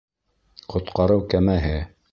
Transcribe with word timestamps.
Ҡотҡарыу 0.75 1.25
кәмәһе 1.35 1.75